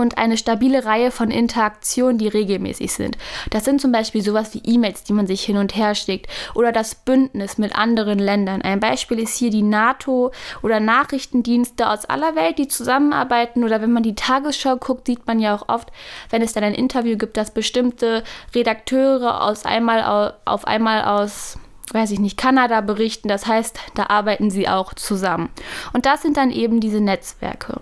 und 0.00 0.18
eine 0.18 0.36
stabile 0.36 0.84
Reihe 0.84 1.10
von 1.10 1.30
Interaktionen, 1.30 2.18
die 2.18 2.28
regelmäßig 2.28 2.92
sind. 2.92 3.18
Das 3.50 3.64
sind 3.64 3.80
zum 3.80 3.92
Beispiel 3.92 4.22
sowas 4.22 4.54
wie 4.54 4.62
E-Mails, 4.64 5.04
die 5.04 5.12
man 5.12 5.26
sich 5.26 5.42
hin 5.44 5.56
und 5.56 5.76
her 5.76 5.94
schickt 5.94 6.26
oder 6.54 6.72
das 6.72 6.94
Bündnis 6.94 7.58
mit 7.58 7.74
anderen 7.76 8.18
Ländern. 8.18 8.62
Ein 8.62 8.80
Beispiel 8.80 9.18
ist 9.18 9.36
hier 9.36 9.50
die 9.50 9.62
NATO 9.62 10.32
oder 10.62 10.80
Nachrichtendienste 10.80 11.88
aus 11.88 12.04
aller 12.04 12.34
Welt, 12.34 12.58
die 12.58 12.68
zusammenarbeiten 12.68 13.64
oder 13.64 13.80
wenn 13.80 13.92
man 13.92 14.02
die 14.02 14.14
Tagesschau 14.14 14.76
guckt, 14.76 15.06
sieht 15.06 15.26
man 15.26 15.38
ja 15.38 15.54
auch 15.54 15.68
oft, 15.68 15.90
wenn 16.30 16.42
es 16.42 16.52
dann 16.52 16.64
ein 16.64 16.74
Interview 16.74 17.16
gibt, 17.16 17.36
dass 17.36 17.52
bestimmte 17.52 18.22
Redakteure 18.54 19.42
aus 19.42 19.64
einmal 19.64 20.32
auf 20.44 20.66
einmal 20.66 21.04
aus 21.04 21.58
weiß 21.92 22.10
ich 22.10 22.20
nicht, 22.20 22.36
Kanada 22.36 22.80
berichten. 22.80 23.28
Das 23.28 23.46
heißt, 23.46 23.78
da 23.94 24.06
arbeiten 24.06 24.50
sie 24.50 24.68
auch 24.68 24.94
zusammen. 24.94 25.50
Und 25.92 26.06
das 26.06 26.22
sind 26.22 26.36
dann 26.36 26.50
eben 26.50 26.80
diese 26.80 27.00
Netzwerke. 27.00 27.80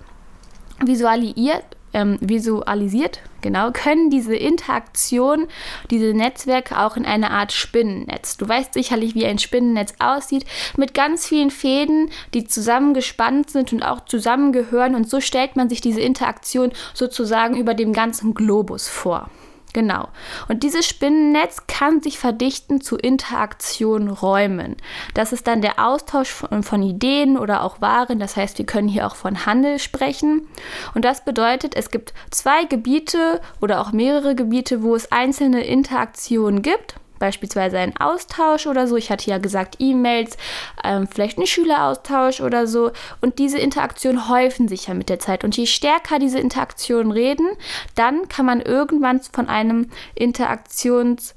Visualisiert, 0.80 1.64
ähm, 1.92 2.18
visualisiert, 2.20 3.20
genau, 3.40 3.70
können 3.72 4.10
diese 4.10 4.34
Interaktion, 4.34 5.48
diese 5.90 6.14
Netzwerke 6.14 6.78
auch 6.78 6.96
in 6.96 7.04
eine 7.04 7.30
Art 7.30 7.52
Spinnennetz. 7.52 8.36
Du 8.36 8.48
weißt 8.48 8.74
sicherlich, 8.74 9.14
wie 9.14 9.26
ein 9.26 9.38
Spinnennetz 9.38 9.94
aussieht, 9.98 10.44
mit 10.76 10.94
ganz 10.94 11.26
vielen 11.26 11.50
Fäden, 11.50 12.10
die 12.34 12.44
zusammengespannt 12.44 13.50
sind 13.50 13.72
und 13.72 13.82
auch 13.82 14.04
zusammengehören. 14.04 14.94
Und 14.94 15.08
so 15.08 15.20
stellt 15.20 15.56
man 15.56 15.68
sich 15.68 15.80
diese 15.80 16.00
Interaktion 16.00 16.72
sozusagen 16.94 17.56
über 17.56 17.74
dem 17.74 17.92
ganzen 17.92 18.34
Globus 18.34 18.88
vor. 18.88 19.30
Genau. 19.72 20.08
Und 20.48 20.62
dieses 20.62 20.86
Spinnennetz 20.86 21.66
kann 21.68 22.02
sich 22.02 22.18
verdichten 22.18 22.80
zu 22.80 22.96
Interaktionräumen. 22.96 24.76
Das 25.14 25.32
ist 25.32 25.46
dann 25.46 25.62
der 25.62 25.84
Austausch 25.84 26.30
von, 26.30 26.62
von, 26.62 26.82
Ideen 26.82 27.38
oder 27.38 27.62
auch 27.62 27.80
Waren. 27.80 28.18
Das 28.18 28.36
heißt, 28.36 28.58
wir 28.58 28.66
können 28.66 28.88
hier 28.88 29.06
auch 29.06 29.14
von 29.14 29.46
Handel 29.46 29.78
sprechen. 29.78 30.48
Und 30.94 31.04
das 31.04 31.24
bedeutet, 31.24 31.76
es 31.76 31.90
gibt 31.90 32.14
zwei 32.30 32.64
Gebiete 32.64 33.40
oder 33.60 33.80
auch 33.80 33.92
mehrere 33.92 34.34
Gebiete, 34.34 34.82
wo 34.82 34.94
es 34.94 35.12
einzelne 35.12 35.64
Interaktionen 35.64 36.62
gibt 36.62 36.99
beispielsweise 37.20 37.78
ein 37.78 37.96
Austausch 37.96 38.66
oder 38.66 38.88
so. 38.88 38.96
Ich 38.96 39.12
hatte 39.12 39.30
ja 39.30 39.38
gesagt 39.38 39.76
E-Mails, 39.78 40.36
ähm, 40.82 41.06
vielleicht 41.06 41.38
ein 41.38 41.46
Schüleraustausch 41.46 42.40
oder 42.40 42.66
so. 42.66 42.90
Und 43.20 43.38
diese 43.38 43.58
Interaktionen 43.58 44.28
häufen 44.28 44.66
sich 44.66 44.88
ja 44.88 44.94
mit 44.94 45.08
der 45.08 45.20
Zeit. 45.20 45.44
Und 45.44 45.56
je 45.56 45.66
stärker 45.66 46.18
diese 46.18 46.40
Interaktionen 46.40 47.12
reden, 47.12 47.46
dann 47.94 48.26
kann 48.28 48.46
man 48.46 48.60
irgendwann 48.60 49.20
von 49.20 49.48
einem 49.48 49.90
Interaktions 50.16 51.36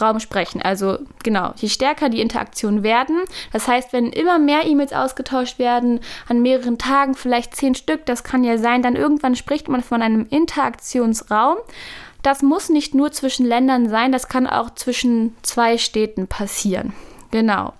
Raum 0.00 0.20
sprechen. 0.20 0.60
Also 0.60 0.98
genau, 1.22 1.52
je 1.56 1.68
stärker 1.68 2.08
die 2.08 2.20
Interaktionen 2.20 2.82
werden, 2.82 3.22
das 3.52 3.68
heißt, 3.68 3.92
wenn 3.92 4.10
immer 4.10 4.38
mehr 4.38 4.66
E-Mails 4.66 4.92
ausgetauscht 4.92 5.58
werden, 5.58 6.00
an 6.28 6.42
mehreren 6.42 6.78
Tagen 6.78 7.14
vielleicht 7.14 7.56
zehn 7.56 7.74
Stück, 7.74 8.04
das 8.06 8.24
kann 8.24 8.44
ja 8.44 8.58
sein, 8.58 8.82
dann 8.82 8.96
irgendwann 8.96 9.36
spricht 9.36 9.68
man 9.68 9.82
von 9.82 10.02
einem 10.02 10.26
Interaktionsraum. 10.28 11.56
Das 12.28 12.42
muss 12.42 12.68
nicht 12.68 12.94
nur 12.94 13.10
zwischen 13.10 13.46
Ländern 13.46 13.88
sein, 13.88 14.12
das 14.12 14.28
kann 14.28 14.46
auch 14.46 14.74
zwischen 14.74 15.34
zwei 15.40 15.78
Städten 15.78 16.26
passieren. 16.26 16.92
Genau. 17.30 17.72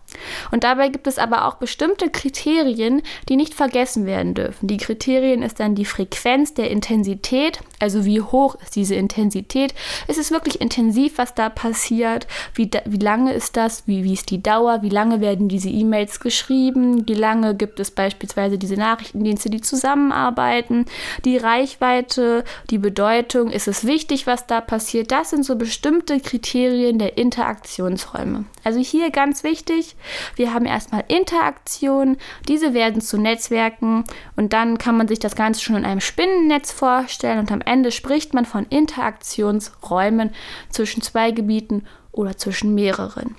Und 0.51 0.65
dabei 0.65 0.89
gibt 0.89 1.07
es 1.07 1.19
aber 1.19 1.47
auch 1.47 1.55
bestimmte 1.55 2.11
Kriterien, 2.11 3.03
die 3.29 3.37
nicht 3.37 3.55
vergessen 3.55 4.07
werden 4.07 4.35
dürfen. 4.35 4.67
Die 4.67 4.79
Kriterien 4.79 5.43
ist 5.43 5.61
dann 5.61 5.75
die 5.75 5.85
Frequenz 5.85 6.55
der 6.55 6.71
Intensität, 6.71 7.61
also 7.79 8.05
wie 8.05 8.21
hoch 8.21 8.57
ist 8.63 8.77
diese 8.77 8.95
Intensität. 8.95 9.75
Ist 10.07 10.19
es 10.19 10.31
wirklich 10.31 10.61
intensiv, 10.61 11.19
was 11.19 11.35
da 11.35 11.49
passiert? 11.49 12.27
Wie, 12.55 12.71
wie 12.87 12.99
lange 12.99 13.33
ist 13.33 13.57
das? 13.57 13.87
Wie, 13.87 14.05
wie 14.05 14.15
ist 14.15 14.31
die 14.31 14.43
Dauer? 14.43 14.83
Wie 14.83 14.89
lange 14.89 15.21
werden 15.21 15.49
diese 15.49 15.69
E-Mails 15.69 16.21
geschrieben? 16.21 17.07
Wie 17.07 17.15
lange 17.15 17.55
gibt 17.55 17.81
es 17.81 17.91
beispielsweise 17.91 18.59
diese 18.59 18.77
Nachrichtendienste, 18.77 19.51
die 19.51 19.61
zusammenarbeiten? 19.61 20.87
Die 21.25 21.37
Reichweite, 21.37 22.45
die 22.71 22.79
Bedeutung, 22.79 23.51
ist 23.51 23.69
es 23.69 23.87
wichtig, 23.87 24.27
was 24.27 24.47
da 24.47 24.61
passiert? 24.61 25.13
Das 25.13 25.31
sind 25.31 25.45
so 25.45 25.57
bestimmte 25.57 26.21
Kriterien 26.21 26.99
der 26.99 27.19
Interaktionsräume. 27.19 28.45
Also 28.69 28.81
hier 28.81 29.11
ganz 29.11 29.45
wichtig, 29.45 29.97
wir 30.37 30.53
haben 30.53 30.67
erstmal 30.67 31.03
Interaktionen, 31.09 32.19
diese 32.49 32.75
werden 32.75 33.01
zu 33.01 33.17
Netzwerken 33.17 34.05
und 34.37 34.53
dann 34.53 34.77
kann 34.77 34.95
man 34.95 35.09
sich 35.09 35.19
das 35.19 35.35
Ganze 35.37 35.63
schon 35.63 35.75
in 35.75 35.87
einem 35.87 36.03
Spinnennetz 36.03 36.71
vorstellen 36.71 37.39
und 37.39 37.51
am 37.51 37.63
Ende 37.63 37.91
spricht 37.91 38.35
man 38.35 38.45
von 38.45 38.67
Interaktionsräumen 38.67 40.35
zwischen 40.69 41.01
zwei 41.01 41.31
Gebieten 41.31 41.87
oder 42.13 42.37
zwischen 42.37 42.75
mehreren. 42.75 43.37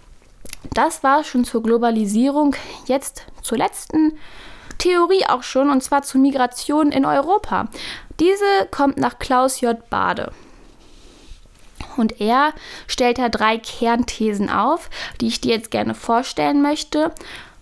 Das 0.73 1.03
war 1.03 1.23
schon 1.23 1.43
zur 1.43 1.61
Globalisierung. 1.61 2.55
Jetzt 2.87 3.27
zur 3.43 3.59
letzten 3.59 4.13
Theorie 4.79 5.27
auch 5.27 5.43
schon, 5.43 5.69
und 5.69 5.83
zwar 5.83 6.01
zur 6.01 6.21
Migration 6.21 6.91
in 6.91 7.05
Europa. 7.05 7.67
Diese 8.19 8.67
kommt 8.71 8.97
nach 8.97 9.19
Klaus 9.19 9.61
J. 9.61 9.77
Bade. 9.91 10.31
Und 11.97 12.21
er 12.21 12.53
stellt 12.87 13.17
da 13.17 13.29
drei 13.29 13.57
Kernthesen 13.57 14.49
auf, 14.49 14.89
die 15.21 15.27
ich 15.27 15.41
dir 15.41 15.55
jetzt 15.55 15.71
gerne 15.71 15.95
vorstellen 15.95 16.61
möchte. 16.61 17.11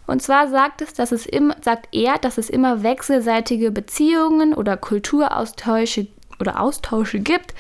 Und 0.06 0.22
zwar 0.22 0.48
sagt, 0.48 0.82
es, 0.82 0.94
dass 0.94 1.12
es 1.12 1.26
im, 1.26 1.54
sagt 1.62 1.90
er, 1.92 2.18
dass 2.18 2.38
es 2.38 2.50
immer 2.50 2.82
wechselseitige 2.84 3.72
Beziehungen 3.72 4.54
oder 4.54 4.78
Kulturaustausche 4.78 6.08
oder 6.40 6.62
Austausche 6.62 7.20
gibt, 7.20 7.54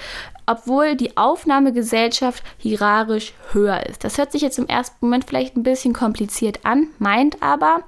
obwohl 0.46 0.96
die 0.96 1.18
Aufnahmegesellschaft 1.18 2.44
hierarchisch 2.58 3.34
höher 3.52 3.86
ist. 3.86 4.04
Das 4.04 4.18
hört 4.18 4.32
sich 4.32 4.42
jetzt 4.42 4.60
im 4.60 4.68
ersten 4.68 4.96
Moment 5.02 5.26
vielleicht 5.26 5.58
ein 5.58 5.64
bisschen 5.64 5.94
kompliziert 5.94 6.60
an, 6.64 6.88
meint 7.00 7.42
aber, 7.42 7.82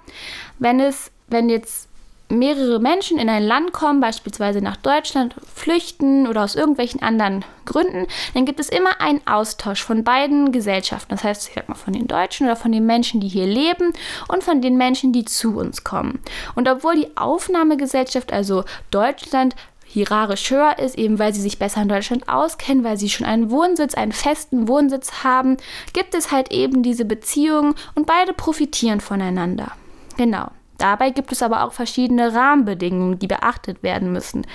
wenn 0.57 0.79
es, 0.79 1.11
wenn 1.27 1.49
jetzt 1.49 1.88
mehrere 2.29 2.79
Menschen 2.79 3.17
in 3.17 3.29
ein 3.29 3.43
Land 3.43 3.73
kommen, 3.73 3.99
beispielsweise 3.99 4.61
nach 4.61 4.77
Deutschland, 4.77 5.35
flüchten 5.53 6.27
oder 6.27 6.43
aus 6.43 6.55
irgendwelchen 6.55 7.01
anderen 7.01 7.43
Gründen, 7.65 8.07
dann 8.33 8.45
gibt 8.45 8.59
es 8.59 8.69
immer 8.69 9.01
einen 9.01 9.25
Austausch 9.27 9.83
von 9.83 10.03
beiden 10.03 10.51
Gesellschaften. 10.51 11.09
Das 11.11 11.23
heißt, 11.23 11.49
ich 11.49 11.55
sag 11.55 11.67
mal 11.67 11.75
von 11.75 11.93
den 11.93 12.07
Deutschen 12.07 12.45
oder 12.45 12.55
von 12.55 12.71
den 12.71 12.85
Menschen, 12.85 13.19
die 13.19 13.27
hier 13.27 13.47
leben 13.47 13.93
und 14.27 14.43
von 14.43 14.61
den 14.61 14.77
Menschen, 14.77 15.11
die 15.11 15.25
zu 15.25 15.57
uns 15.57 15.83
kommen. 15.83 16.19
Und 16.55 16.69
obwohl 16.69 16.95
die 16.95 17.17
Aufnahmegesellschaft, 17.17 18.31
also 18.31 18.63
Deutschland, 18.91 19.55
hierarchisch 19.85 20.51
höher 20.51 20.77
ist, 20.77 20.99
eben 20.99 21.17
weil 21.17 21.33
sie 21.33 21.41
sich 21.41 21.57
besser 21.57 21.81
in 21.81 21.89
Deutschland 21.89 22.29
auskennen, 22.29 22.83
weil 22.83 22.97
sie 22.97 23.09
schon 23.09 23.25
einen 23.25 23.49
Wohnsitz, 23.49 23.95
einen 23.95 24.11
festen 24.11 24.67
Wohnsitz 24.67 25.23
haben, 25.23 25.57
gibt 25.93 26.13
es 26.13 26.31
halt 26.31 26.51
eben 26.51 26.83
diese 26.83 27.05
Beziehungen 27.05 27.73
und 27.95 28.05
beide 28.05 28.33
profitieren 28.33 29.01
voneinander. 29.01 29.71
Genau. 30.15 30.49
Dabei 30.79 31.11
gibt 31.11 31.31
es 31.31 31.43
aber 31.43 31.63
auch 31.63 31.73
verschiedene 31.73 32.33
Rahmenbedingungen, 32.33 33.19
die 33.19 33.27
beachtet 33.27 33.83
werden 33.83 34.11
müssen. 34.11 34.47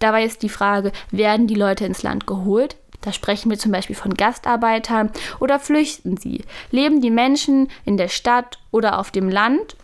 Dabei 0.00 0.24
ist 0.24 0.42
die 0.42 0.48
Frage, 0.48 0.90
werden 1.10 1.46
die 1.46 1.54
Leute 1.54 1.84
ins 1.84 2.02
Land 2.02 2.26
geholt? 2.26 2.76
Da 3.02 3.12
sprechen 3.12 3.50
wir 3.50 3.58
zum 3.58 3.70
Beispiel 3.70 3.94
von 3.94 4.14
Gastarbeitern 4.14 5.10
oder 5.38 5.60
flüchten 5.60 6.16
sie? 6.16 6.44
Leben 6.72 7.00
die 7.00 7.10
Menschen 7.10 7.68
in 7.84 7.96
der 7.96 8.08
Stadt 8.08 8.58
oder 8.72 8.98
auf 8.98 9.12
dem 9.12 9.28
Land? 9.28 9.76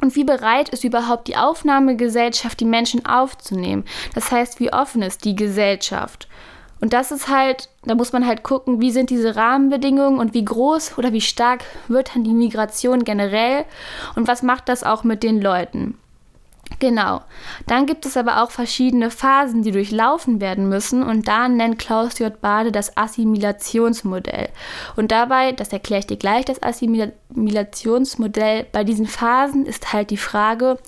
Und 0.00 0.14
wie 0.14 0.24
bereit 0.24 0.68
ist 0.68 0.84
überhaupt 0.84 1.26
die 1.26 1.36
Aufnahmegesellschaft, 1.36 2.60
die 2.60 2.64
Menschen 2.66 3.04
aufzunehmen? 3.06 3.84
Das 4.14 4.30
heißt, 4.30 4.60
wie 4.60 4.72
offen 4.72 5.02
ist 5.02 5.24
die 5.24 5.34
Gesellschaft? 5.34 6.28
Und 6.80 6.92
das 6.92 7.10
ist 7.10 7.28
halt, 7.28 7.68
da 7.84 7.94
muss 7.94 8.12
man 8.12 8.26
halt 8.26 8.42
gucken, 8.42 8.80
wie 8.80 8.90
sind 8.90 9.10
diese 9.10 9.36
Rahmenbedingungen 9.36 10.18
und 10.18 10.34
wie 10.34 10.44
groß 10.44 10.98
oder 10.98 11.12
wie 11.12 11.20
stark 11.20 11.64
wird 11.88 12.14
dann 12.14 12.24
die 12.24 12.32
Migration 12.32 13.04
generell 13.04 13.64
und 14.16 14.28
was 14.28 14.42
macht 14.42 14.68
das 14.68 14.82
auch 14.82 15.04
mit 15.04 15.22
den 15.22 15.40
Leuten. 15.40 15.98
Genau. 16.78 17.20
Dann 17.66 17.84
gibt 17.84 18.06
es 18.06 18.16
aber 18.16 18.42
auch 18.42 18.50
verschiedene 18.50 19.10
Phasen, 19.10 19.62
die 19.62 19.72
durchlaufen 19.72 20.40
werden 20.40 20.68
müssen 20.68 21.02
und 21.02 21.28
da 21.28 21.48
nennt 21.48 21.78
Klaus 21.78 22.18
J. 22.18 22.40
Bade 22.40 22.72
das 22.72 22.96
Assimilationsmodell. 22.96 24.48
Und 24.96 25.10
dabei, 25.10 25.52
das 25.52 25.72
erkläre 25.72 26.00
ich 26.00 26.06
dir 26.06 26.16
gleich, 26.16 26.46
das 26.46 26.62
Assimilationsmodell 26.62 28.66
bei 28.72 28.84
diesen 28.84 29.06
Phasen 29.06 29.66
ist 29.66 29.92
halt 29.92 30.10
die 30.10 30.16
Frage, 30.16 30.78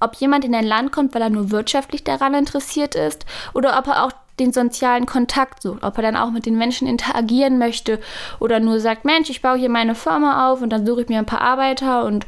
ob 0.00 0.14
jemand 0.14 0.44
in 0.44 0.54
ein 0.54 0.64
Land 0.64 0.92
kommt, 0.92 1.14
weil 1.14 1.22
er 1.22 1.30
nur 1.30 1.50
wirtschaftlich 1.50 2.04
daran 2.04 2.34
interessiert 2.34 2.94
ist 2.94 3.26
oder 3.52 3.78
ob 3.78 3.88
er 3.88 4.04
auch 4.04 4.12
den 4.42 4.52
sozialen 4.52 5.06
Kontakt 5.06 5.62
sucht, 5.62 5.82
ob 5.82 5.96
er 5.96 6.02
dann 6.02 6.16
auch 6.16 6.30
mit 6.30 6.46
den 6.46 6.58
Menschen 6.58 6.88
interagieren 6.88 7.58
möchte 7.58 8.00
oder 8.40 8.60
nur 8.60 8.80
sagt, 8.80 9.04
Mensch, 9.04 9.30
ich 9.30 9.42
baue 9.42 9.58
hier 9.58 9.70
meine 9.70 9.94
Firma 9.94 10.50
auf 10.50 10.62
und 10.62 10.70
dann 10.70 10.86
suche 10.86 11.02
ich 11.02 11.08
mir 11.08 11.18
ein 11.18 11.26
paar 11.26 11.40
Arbeiter 11.40 12.04
und 12.04 12.26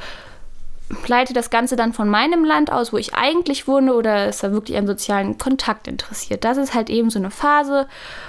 leite 1.07 1.33
das 1.33 1.51
Ganze 1.51 1.77
dann 1.77 1.93
von 1.93 2.09
meinem 2.09 2.45
Land 2.45 2.71
aus, 2.71 2.93
wo 2.93 2.99
ich 2.99 3.15
eigentlich 3.15 3.67
wohne, 3.67 3.95
oder 3.95 4.29
ist 4.29 4.43
er 4.43 4.53
wirklich 4.53 4.77
am 4.77 4.87
sozialen 4.87 5.39
Kontakt 5.39 5.89
interessiert. 5.89 6.45
Das 6.45 6.57
ist 6.57 6.75
halt 6.75 6.91
eben 6.91 7.11
so 7.11 7.19
eine 7.19 7.31
Phase 7.31 7.89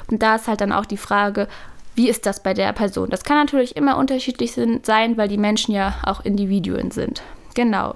und 0.09 0.21
da 0.21 0.35
ist 0.35 0.47
halt 0.47 0.61
dann 0.61 0.71
auch 0.71 0.85
die 0.85 0.97
Frage, 0.97 1.47
wie 1.95 2.09
ist 2.09 2.25
das 2.25 2.43
bei 2.43 2.53
der 2.53 2.73
Person? 2.73 3.09
Das 3.09 3.23
kann 3.23 3.37
natürlich 3.37 3.75
immer 3.75 3.97
unterschiedlich 3.97 4.53
sein, 4.53 5.17
weil 5.17 5.27
die 5.27 5.37
Menschen 5.37 5.73
ja 5.73 5.95
auch 6.03 6.23
Individuen 6.25 6.91
sind. 6.91 7.21
Genau. 7.53 7.95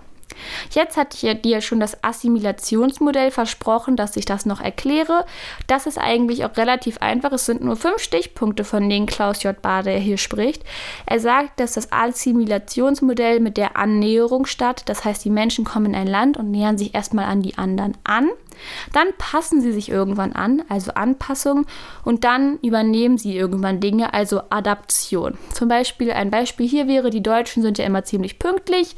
Jetzt 0.71 0.97
hatte 0.97 1.17
ich 1.21 1.41
dir 1.41 1.61
schon 1.61 1.79
das 1.79 2.03
Assimilationsmodell 2.03 3.31
versprochen, 3.31 3.95
dass 3.95 4.17
ich 4.17 4.25
das 4.25 4.45
noch 4.45 4.61
erkläre. 4.61 5.25
Das 5.67 5.85
ist 5.85 5.97
eigentlich 5.97 6.45
auch 6.45 6.55
relativ 6.57 6.99
einfach. 6.99 7.31
Es 7.31 7.45
sind 7.45 7.61
nur 7.63 7.75
fünf 7.75 7.99
Stichpunkte, 7.99 8.63
von 8.63 8.89
denen 8.89 9.05
Klaus 9.05 9.43
J. 9.43 9.59
Bade 9.61 9.91
hier 9.91 10.17
spricht. 10.17 10.63
Er 11.05 11.19
sagt, 11.19 11.59
dass 11.59 11.73
das 11.73 11.91
Assimilationsmodell 11.91 13.39
mit 13.39 13.57
der 13.57 13.77
Annäherung 13.77 14.45
statt. 14.45 14.83
Das 14.85 15.05
heißt, 15.05 15.23
die 15.25 15.29
Menschen 15.29 15.65
kommen 15.65 15.87
in 15.87 15.95
ein 15.95 16.07
Land 16.07 16.37
und 16.37 16.51
nähern 16.51 16.77
sich 16.77 16.93
erstmal 16.95 17.25
an 17.25 17.41
die 17.41 17.57
anderen 17.57 17.97
an. 18.03 18.29
Dann 18.93 19.07
passen 19.17 19.61
sie 19.61 19.71
sich 19.71 19.89
irgendwann 19.89 20.33
an, 20.33 20.63
also 20.69 20.91
Anpassung, 20.91 21.65
und 22.03 22.23
dann 22.23 22.57
übernehmen 22.61 23.17
sie 23.17 23.37
irgendwann 23.37 23.79
Dinge, 23.79 24.13
also 24.13 24.41
Adaption. 24.49 25.37
Zum 25.53 25.69
Beispiel, 25.69 26.11
ein 26.11 26.29
Beispiel 26.29 26.67
hier 26.67 26.87
wäre, 26.87 27.09
die 27.09 27.23
Deutschen 27.23 27.63
sind 27.63 27.77
ja 27.77 27.85
immer 27.85 28.03
ziemlich 28.03 28.39
pünktlich. 28.39 28.95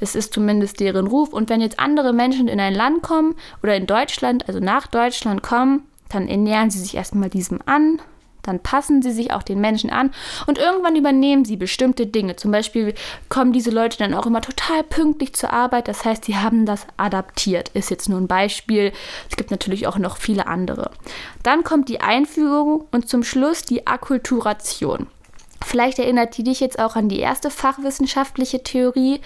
Das 0.00 0.14
ist 0.14 0.34
zumindest 0.34 0.80
deren 0.80 1.06
Ruf. 1.06 1.32
Und 1.32 1.48
wenn 1.48 1.60
jetzt 1.60 1.78
andere 1.78 2.12
Menschen 2.12 2.48
in 2.48 2.60
ein 2.60 2.74
Land 2.74 3.02
kommen 3.02 3.34
oder 3.62 3.76
in 3.76 3.86
Deutschland, 3.86 4.48
also 4.48 4.60
nach 4.60 4.86
Deutschland 4.86 5.42
kommen, 5.42 5.84
dann 6.08 6.28
ernähren 6.28 6.70
sie 6.70 6.80
sich 6.80 6.96
erstmal 6.96 7.30
diesem 7.30 7.60
an, 7.66 8.00
dann 8.42 8.60
passen 8.60 9.02
sie 9.02 9.12
sich 9.12 9.32
auch 9.32 9.42
den 9.42 9.60
Menschen 9.60 9.90
an 9.90 10.10
und 10.46 10.58
irgendwann 10.58 10.96
übernehmen 10.96 11.44
sie 11.44 11.56
bestimmte 11.56 12.06
Dinge. 12.06 12.36
Zum 12.36 12.50
Beispiel 12.50 12.94
kommen 13.28 13.52
diese 13.52 13.70
Leute 13.70 13.98
dann 13.98 14.14
auch 14.14 14.26
immer 14.26 14.40
total 14.40 14.82
pünktlich 14.82 15.32
zur 15.34 15.52
Arbeit. 15.52 15.88
Das 15.88 16.04
heißt, 16.04 16.24
sie 16.24 16.36
haben 16.36 16.66
das 16.66 16.86
adaptiert. 16.96 17.70
Ist 17.70 17.90
jetzt 17.90 18.08
nur 18.08 18.20
ein 18.20 18.26
Beispiel. 18.26 18.92
Es 19.30 19.36
gibt 19.36 19.50
natürlich 19.50 19.86
auch 19.86 19.98
noch 19.98 20.16
viele 20.16 20.46
andere. 20.46 20.90
Dann 21.42 21.62
kommt 21.62 21.88
die 21.88 22.00
Einführung 22.00 22.84
und 22.90 23.08
zum 23.08 23.22
Schluss 23.22 23.62
die 23.62 23.86
Akkulturation. 23.86 25.06
Vielleicht 25.64 26.00
erinnert 26.00 26.36
die 26.36 26.42
dich 26.42 26.58
jetzt 26.58 26.80
auch 26.80 26.96
an 26.96 27.08
die 27.08 27.20
erste 27.20 27.48
fachwissenschaftliche 27.48 28.64
Theorie, 28.64 29.20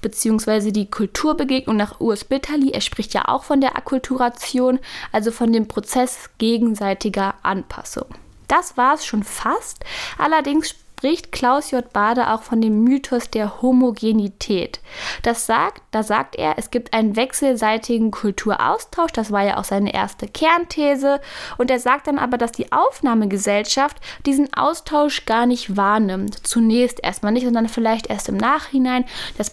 beziehungsweise 0.00 0.72
die 0.72 0.90
Kulturbegegnung 0.90 1.76
nach 1.76 2.00
Urs 2.00 2.24
Bitterli. 2.24 2.70
Er 2.70 2.80
spricht 2.80 3.14
ja 3.14 3.28
auch 3.28 3.44
von 3.44 3.60
der 3.60 3.76
Akkulturation, 3.76 4.78
also 5.12 5.30
von 5.30 5.52
dem 5.52 5.68
Prozess 5.68 6.30
gegenseitiger 6.38 7.34
Anpassung. 7.42 8.06
Das 8.48 8.76
war 8.76 8.94
es 8.94 9.04
schon 9.04 9.24
fast. 9.24 9.84
Allerdings 10.16 10.74
spricht 10.98 11.30
Klaus 11.30 11.70
J. 11.70 11.92
Bade 11.92 12.28
auch 12.32 12.42
von 12.42 12.60
dem 12.60 12.82
Mythos 12.82 13.30
der 13.30 13.62
Homogenität. 13.62 14.80
Das 15.22 15.46
sagt, 15.46 15.80
da 15.92 16.02
sagt 16.02 16.34
er, 16.34 16.58
es 16.58 16.72
gibt 16.72 16.92
einen 16.92 17.14
wechselseitigen 17.14 18.10
Kulturaustausch, 18.10 19.12
das 19.12 19.30
war 19.30 19.44
ja 19.44 19.58
auch 19.58 19.64
seine 19.64 19.94
erste 19.94 20.26
Kernthese, 20.26 21.20
und 21.56 21.70
er 21.70 21.78
sagt 21.78 22.08
dann 22.08 22.18
aber, 22.18 22.36
dass 22.36 22.50
die 22.50 22.72
Aufnahmegesellschaft 22.72 23.98
diesen 24.26 24.52
Austausch 24.54 25.24
gar 25.24 25.46
nicht 25.46 25.76
wahrnimmt. 25.76 26.44
Zunächst 26.44 26.98
erstmal 27.00 27.30
nicht, 27.30 27.44
sondern 27.44 27.68
vielleicht 27.68 28.08
erst 28.08 28.28
im 28.28 28.36
Nachhinein, 28.36 29.04
dass 29.36 29.52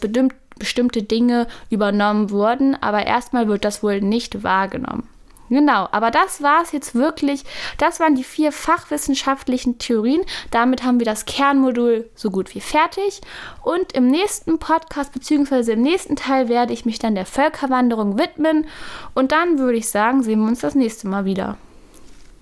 bestimmte 0.57 1.03
Dinge 1.03 1.45
übernommen 1.69 2.31
wurden, 2.31 2.75
aber 2.81 3.05
erstmal 3.05 3.47
wird 3.47 3.65
das 3.65 3.83
wohl 3.83 4.01
nicht 4.01 4.43
wahrgenommen. 4.43 5.07
Genau, 5.55 5.87
aber 5.93 6.11
das 6.11 6.43
war 6.43 6.63
es 6.63 6.73
jetzt 6.73 6.95
wirklich. 6.95 7.45
Das 7.77 8.01
waren 8.01 8.15
die 8.15 8.25
vier 8.25 8.51
fachwissenschaftlichen 8.51 9.77
Theorien. 9.77 10.21
Damit 10.51 10.83
haben 10.83 10.99
wir 10.99 11.05
das 11.05 11.23
Kernmodul 11.23 12.09
so 12.13 12.29
gut 12.29 12.53
wie 12.55 12.59
fertig. 12.59 13.21
Und 13.63 13.93
im 13.93 14.09
nächsten 14.11 14.59
Podcast 14.59 15.13
bzw. 15.13 15.71
im 15.71 15.81
nächsten 15.81 16.17
Teil 16.17 16.49
werde 16.49 16.73
ich 16.73 16.83
mich 16.83 16.99
dann 16.99 17.15
der 17.15 17.25
Völkerwanderung 17.25 18.19
widmen. 18.19 18.67
Und 19.13 19.31
dann 19.31 19.57
würde 19.57 19.77
ich 19.77 19.87
sagen, 19.87 20.23
sehen 20.23 20.41
wir 20.41 20.49
uns 20.49 20.59
das 20.59 20.75
nächste 20.75 21.07
Mal 21.07 21.23
wieder. 21.23 21.57